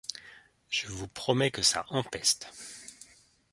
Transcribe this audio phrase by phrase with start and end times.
[0.71, 2.47] Je vous promets que ça empeste!